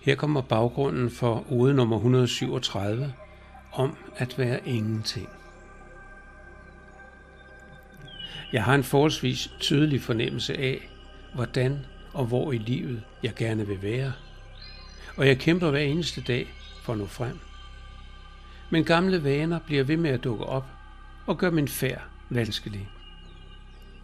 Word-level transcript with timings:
Her 0.00 0.14
kommer 0.14 0.40
baggrunden 0.40 1.10
for 1.10 1.52
ode 1.52 1.74
nummer 1.74 1.96
137 1.96 3.12
om 3.72 3.96
at 4.16 4.38
være 4.38 4.68
ingenting. 4.68 5.28
Jeg 8.52 8.64
har 8.64 8.74
en 8.74 8.84
forholdsvis 8.84 9.50
tydelig 9.60 10.02
fornemmelse 10.02 10.58
af, 10.58 10.88
hvordan 11.34 11.78
og 12.12 12.24
hvor 12.24 12.52
i 12.52 12.58
livet 12.58 13.02
jeg 13.22 13.34
gerne 13.34 13.66
vil 13.66 13.82
være. 13.82 14.12
Og 15.16 15.26
jeg 15.26 15.38
kæmper 15.38 15.70
hver 15.70 15.80
eneste 15.80 16.20
dag 16.20 16.54
for 16.82 16.92
at 16.92 16.98
nå 16.98 17.06
frem. 17.06 17.38
Men 18.70 18.84
gamle 18.84 19.24
vaner 19.24 19.58
bliver 19.58 19.84
ved 19.84 19.96
med 19.96 20.10
at 20.10 20.24
dukke 20.24 20.44
op 20.44 20.66
og 21.26 21.38
gør 21.38 21.50
min 21.50 21.68
færd 21.68 22.02
vanskelig. 22.28 22.88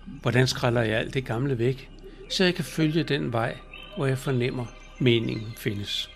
Hvordan 0.06 0.46
skræller 0.46 0.82
jeg 0.82 0.98
alt 0.98 1.14
det 1.14 1.24
gamle 1.24 1.58
væk, 1.58 1.90
så 2.30 2.44
jeg 2.44 2.54
kan 2.54 2.64
følge 2.64 3.02
den 3.02 3.32
vej, 3.32 3.58
hvor 3.96 4.06
jeg 4.06 4.18
fornemmer, 4.18 4.66
mening 4.98 5.58
findes. 5.58 6.10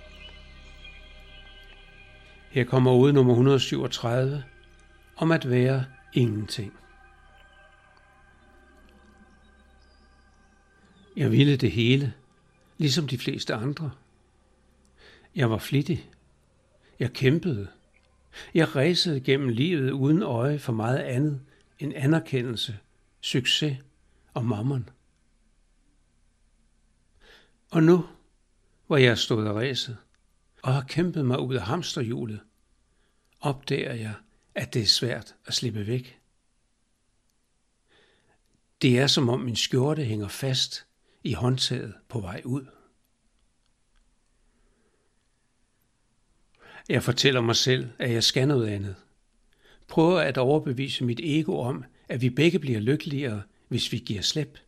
Her 2.50 2.64
kommer 2.64 2.92
ud 2.92 3.12
nummer 3.12 3.32
137 3.32 4.45
om 5.16 5.32
at 5.32 5.51
være 5.51 5.84
ingenting. 6.12 6.73
Jeg 11.16 11.32
ville 11.32 11.56
det 11.56 11.70
hele, 11.70 12.14
ligesom 12.78 13.09
de 13.09 13.18
fleste 13.18 13.54
andre. 13.54 13.91
Jeg 15.34 15.51
var 15.51 15.59
flittig. 15.59 16.10
Jeg 16.98 17.12
kæmpede. 17.12 17.68
Jeg 18.54 18.76
ræsede 18.76 19.20
gennem 19.20 19.48
livet 19.48 19.90
uden 19.90 20.23
øje 20.23 20.59
for 20.59 20.73
meget 20.73 20.98
andet 20.98 21.40
end 21.79 21.93
anerkendelse, 21.96 22.79
succes 23.21 23.76
og 24.34 24.45
mammon. 24.45 24.88
Og 27.71 27.82
nu, 27.82 28.04
hvor 28.88 28.96
jeg 28.96 29.18
stod 29.18 29.46
og 29.46 29.56
ræset 29.56 29.96
og 30.62 30.74
har 30.74 30.82
kæmpet 30.82 31.24
mig 31.24 31.40
ud 31.40 31.54
af 31.54 31.62
hamsterhjulet, 31.62 32.40
opdager 33.40 33.94
jeg, 33.94 34.14
at 34.54 34.74
det 34.74 34.82
er 34.82 34.86
svært 34.86 35.34
at 35.46 35.54
slippe 35.54 35.86
væk. 35.86 36.20
Det 38.82 38.98
er 38.98 39.06
som 39.06 39.28
om 39.28 39.40
min 39.40 39.56
skjorte 39.56 40.04
hænger 40.04 40.28
fast 40.28 40.86
i 41.24 41.32
håndtaget 41.32 41.94
på 42.09 42.20
vej 42.20 42.42
ud. 42.44 42.66
Jeg 46.88 47.02
fortæller 47.02 47.40
mig 47.40 47.56
selv, 47.56 47.88
at 47.98 48.12
jeg 48.12 48.24
skal 48.24 48.48
noget 48.48 48.68
andet. 48.68 48.96
Prøver 49.88 50.20
at 50.20 50.38
overbevise 50.38 51.04
mit 51.04 51.20
ego 51.22 51.59
om, 51.60 51.84
at 52.09 52.20
vi 52.20 52.30
begge 52.30 52.59
bliver 52.59 52.80
lykkeligere, 52.80 53.42
hvis 53.68 53.92
vi 53.92 53.98
giver 53.98 54.22
slip. 54.22 54.59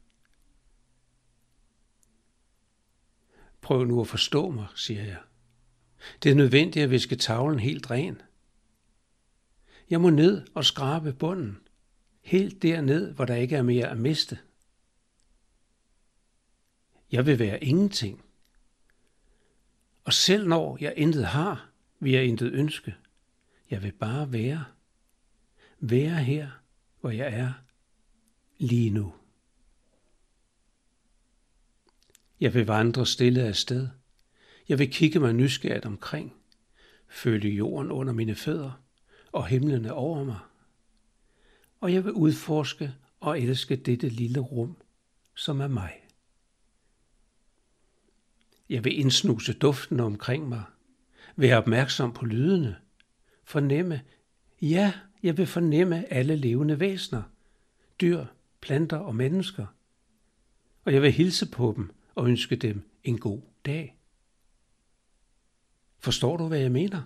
Prøv 3.70 3.84
nu 3.84 4.00
at 4.00 4.08
forstå 4.08 4.50
mig, 4.50 4.66
siger 4.74 5.04
jeg. 5.04 5.18
Det 6.22 6.30
er 6.30 6.34
nødvendigt 6.34 6.82
at 6.82 6.90
viske 6.90 7.16
tavlen 7.16 7.58
helt 7.58 7.90
ren. 7.90 8.22
Jeg 9.90 10.00
må 10.00 10.10
ned 10.10 10.46
og 10.54 10.64
skrabe 10.64 11.12
bunden, 11.12 11.58
helt 12.22 12.62
derned, 12.62 13.14
hvor 13.14 13.24
der 13.24 13.34
ikke 13.34 13.56
er 13.56 13.62
mere 13.62 13.88
at 13.88 13.98
miste. 13.98 14.38
Jeg 17.12 17.26
vil 17.26 17.38
være 17.38 17.64
ingenting. 17.64 18.24
Og 20.04 20.12
selv 20.12 20.48
når 20.48 20.78
jeg 20.80 20.94
intet 20.96 21.26
har, 21.26 21.70
vil 22.00 22.12
jeg 22.12 22.24
intet 22.24 22.52
ønske. 22.52 22.94
Jeg 23.70 23.82
vil 23.82 23.92
bare 23.92 24.32
være. 24.32 24.64
Være 25.80 26.24
her, 26.24 26.50
hvor 27.00 27.10
jeg 27.10 27.32
er 27.34 27.52
lige 28.58 28.90
nu. 28.90 29.19
Jeg 32.40 32.54
vil 32.54 32.66
vandre 32.66 33.06
stille 33.06 33.42
af 33.42 33.56
sted. 33.56 33.88
Jeg 34.68 34.78
vil 34.78 34.92
kigge 34.92 35.18
mig 35.18 35.32
nysgerrigt 35.32 35.86
omkring, 35.86 36.34
føle 37.08 37.48
jorden 37.48 37.90
under 37.90 38.12
mine 38.12 38.34
fødder 38.34 38.82
og 39.32 39.46
himlene 39.46 39.92
over 39.92 40.24
mig. 40.24 40.38
Og 41.80 41.92
jeg 41.92 42.04
vil 42.04 42.12
udforske 42.12 42.94
og 43.20 43.40
elske 43.40 43.76
dette 43.76 44.08
lille 44.08 44.40
rum, 44.40 44.76
som 45.34 45.60
er 45.60 45.68
mig. 45.68 45.92
Jeg 48.68 48.84
vil 48.84 48.98
indsnuse 48.98 49.52
duften 49.52 50.00
omkring 50.00 50.48
mig, 50.48 50.62
være 51.36 51.58
opmærksom 51.58 52.12
på 52.12 52.24
lydene, 52.24 52.76
fornemme, 53.44 54.00
ja, 54.62 54.92
jeg 55.22 55.38
vil 55.38 55.46
fornemme 55.46 56.12
alle 56.12 56.36
levende 56.36 56.80
væsener, 56.80 57.22
dyr, 58.00 58.24
planter 58.60 58.96
og 58.96 59.14
mennesker. 59.14 59.66
Og 60.84 60.92
jeg 60.92 61.02
vil 61.02 61.12
hilse 61.12 61.50
på 61.50 61.74
dem 61.76 61.90
og 62.20 62.28
ønske 62.28 62.56
dem 62.56 62.90
en 63.04 63.18
god 63.18 63.40
dag. 63.66 63.98
Forstår 65.98 66.36
du, 66.36 66.48
hvad 66.48 66.58
jeg 66.58 66.72
mener? 66.72 67.02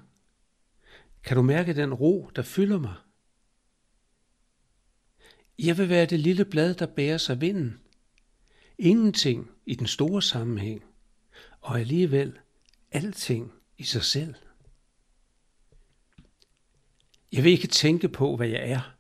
Kan 1.23 1.37
du 1.37 1.43
mærke 1.43 1.75
den 1.75 1.95
ro, 1.95 2.31
der 2.37 2.43
fylder 2.43 2.79
mig? 2.79 2.95
Jeg 5.59 5.79
vil 5.79 5.89
være 5.89 6.07
det 6.07 6.21
lille 6.21 6.45
blad, 6.45 6.75
der 6.75 6.87
bærer 6.87 7.19
sig 7.19 7.41
vinden. 7.41 7.81
Ingenting 8.79 9.51
i 9.67 9.75
den 9.75 9.87
store 9.87 10.23
sammenhæng, 10.23 10.85
og 11.61 11.81
alligevel 11.81 12.39
alting 12.91 13.53
i 13.79 13.85
sig 13.85 14.03
selv. 14.03 14.35
Jeg 17.33 17.45
vil 17.45 17.53
ikke 17.53 17.69
tænke 17.69 18.09
på, 18.09 18.37
hvad 18.37 18.49
jeg 18.49 18.71
er, 18.71 18.97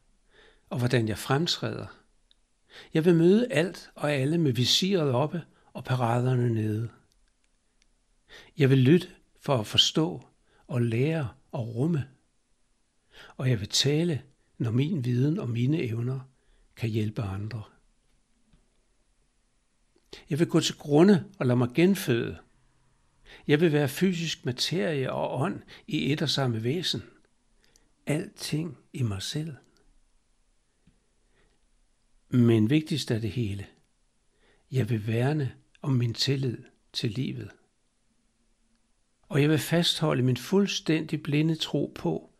og 0.70 0.78
hvordan 0.78 1.08
jeg 1.08 1.18
fremtræder. 1.18 1.86
Jeg 2.94 3.04
vil 3.04 3.14
møde 3.14 3.52
alt 3.52 3.90
og 3.94 4.12
alle 4.12 4.38
med 4.38 4.52
visiret 4.52 5.12
oppe 5.12 5.42
og 5.74 5.84
paraderne 5.84 6.54
nede. 6.54 6.90
Jeg 8.58 8.70
vil 8.70 8.78
lytte 8.78 9.08
for 9.40 9.56
at 9.56 9.66
forstå 9.66 10.22
og 10.66 10.82
lære 10.82 11.28
og 11.52 11.74
rumme. 11.74 12.08
Og 13.36 13.50
jeg 13.50 13.60
vil 13.60 13.68
tale, 13.68 14.22
når 14.58 14.70
min 14.70 15.04
viden 15.04 15.38
og 15.38 15.50
mine 15.50 15.82
evner 15.82 16.20
kan 16.76 16.90
hjælpe 16.90 17.22
andre. 17.22 17.62
Jeg 20.30 20.38
vil 20.38 20.48
gå 20.48 20.60
til 20.60 20.76
grunde 20.76 21.24
og 21.38 21.46
lade 21.46 21.56
mig 21.56 21.68
genføde. 21.74 22.38
Jeg 23.46 23.60
vil 23.60 23.72
være 23.72 23.88
fysisk 23.88 24.44
materie 24.44 25.12
og 25.12 25.40
ånd 25.40 25.62
i 25.86 26.12
et 26.12 26.22
og 26.22 26.30
samme 26.30 26.64
væsen. 26.64 27.02
Alting 28.06 28.78
i 28.92 29.02
mig 29.02 29.22
selv. 29.22 29.54
Men 32.28 32.70
vigtigst 32.70 33.10
af 33.10 33.20
det 33.20 33.30
hele, 33.30 33.66
jeg 34.70 34.90
vil 34.90 35.06
værne 35.06 35.54
om 35.84 35.92
min 35.92 36.14
tillid 36.14 36.58
til 36.92 37.10
livet. 37.10 37.50
Og 39.28 39.42
jeg 39.42 39.50
vil 39.50 39.58
fastholde 39.58 40.22
min 40.22 40.36
fuldstændig 40.36 41.22
blinde 41.22 41.54
tro 41.54 41.92
på, 41.94 42.30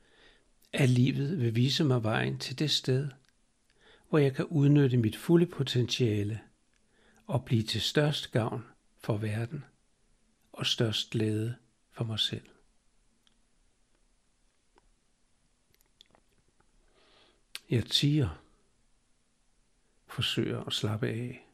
at 0.72 0.90
livet 0.90 1.40
vil 1.40 1.56
vise 1.56 1.84
mig 1.84 2.02
vejen 2.02 2.38
til 2.38 2.58
det 2.58 2.70
sted, 2.70 3.08
hvor 4.08 4.18
jeg 4.18 4.34
kan 4.34 4.44
udnytte 4.44 4.96
mit 4.96 5.16
fulde 5.16 5.46
potentiale 5.46 6.40
og 7.26 7.44
blive 7.44 7.62
til 7.62 7.80
størst 7.80 8.32
gavn 8.32 8.64
for 8.98 9.16
verden 9.16 9.64
og 10.52 10.66
størst 10.66 11.10
glæde 11.10 11.54
for 11.92 12.04
mig 12.04 12.20
selv. 12.20 12.48
Jeg 17.70 17.86
tiger, 17.86 18.42
forsøger 20.06 20.64
at 20.64 20.72
slappe 20.72 21.08
af, 21.08 21.44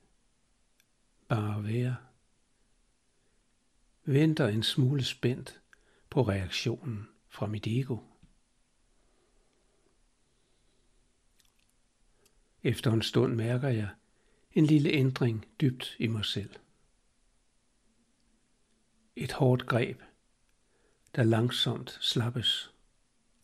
bare 1.31 1.65
være, 1.65 1.97
venter 4.05 4.49
en 4.49 4.63
smule 4.63 5.05
spændt 5.05 5.61
på 6.11 6.23
reaktionen 6.23 7.09
fra 7.29 7.47
mit 7.47 7.67
ego. 7.67 7.99
Efter 12.63 12.93
en 12.93 13.03
stund 13.03 13.35
mærker 13.35 13.69
jeg 13.69 13.89
en 14.53 14.67
lille 14.67 14.91
ændring 14.91 15.47
dybt 15.61 15.97
i 15.99 16.07
mig 16.07 16.25
selv. 16.25 16.51
Et 19.17 19.33
hårdt 19.33 19.67
greb, 19.67 20.03
der 21.15 21.23
langsomt 21.23 21.99
slappes 22.01 22.75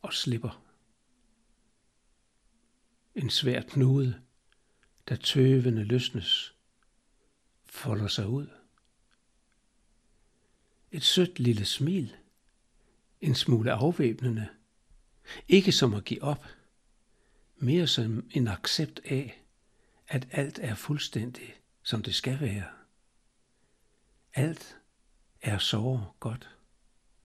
og 0.03 0.13
slipper. 0.13 0.63
En 3.15 3.31
svær 3.31 3.63
knude, 3.63 4.23
der 5.09 5.17
tøvende 5.17 5.85
løsnes, 5.85 6.56
folder 7.77 8.09
sig 8.09 8.29
ud. 8.29 8.47
Et 10.91 11.03
sødt 11.03 11.39
lille 11.39 11.65
smil, 11.65 12.17
en 13.21 13.35
smule 13.35 13.73
afvæbnende, 13.73 14.49
ikke 15.49 15.73
som 15.73 15.95
at 15.95 16.05
give 16.05 16.23
op, 16.23 16.47
mere 17.57 17.87
som 17.87 18.31
en 18.31 18.49
accept 18.49 19.01
af, 19.05 19.43
at 20.09 20.29
alt 20.31 20.59
er 20.63 20.75
fuldstændig, 20.75 21.61
som 21.83 22.03
det 22.03 22.15
skal 22.15 22.41
være. 22.41 22.67
Alt 24.35 24.79
er 25.43 25.59
så 25.59 26.05
godt. 26.21 26.56